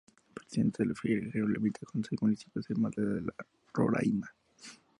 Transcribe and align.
Presidente 0.33 0.83
Figueiredo 0.95 1.47
limita 1.47 1.85
con 1.85 2.03
seis 2.03 2.19
municipios, 2.23 2.65
además 2.65 2.91
del 2.95 3.23
de 3.23 3.33
Roraima. 3.71 4.33